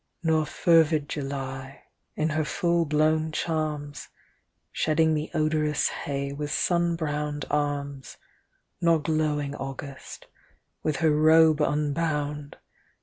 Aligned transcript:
Nor 0.23 0.47
fervid 0.47 1.07
July, 1.07 1.83
in 2.15 2.29
her 2.29 2.43
full 2.43 2.85
blown 2.85 3.31
charms, 3.31 4.07
Shedding 4.71 5.13
the 5.13 5.29
odorous 5.35 5.89
hay 5.89 6.33
with 6.33 6.49
sun 6.49 6.95
browned 6.95 7.45
arms, 7.51 8.17
Nor 8.81 8.99
glowing 8.99 9.53
August, 9.53 10.25
with 10.81 10.95
her 11.05 11.11
robe 11.11 11.59
unboimd. 11.61 12.55